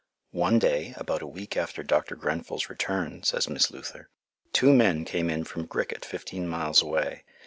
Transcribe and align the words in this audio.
"One 0.33 0.57
day, 0.57 0.95
about 0.97 1.21
a 1.21 1.27
week 1.27 1.55
after 1.55 1.83
Dr. 1.83 2.15
Grenfell's 2.15 2.71
return," 2.71 3.21
says 3.21 3.47
Miss 3.47 3.69
Luther, 3.69 4.09
"two 4.51 4.73
men 4.73 5.05
came 5.05 5.29
in 5.29 5.43
from 5.43 5.67
Griquet, 5.67 5.99
fifteen 6.05 6.47
miles 6.47 6.81
away. 6.81 7.23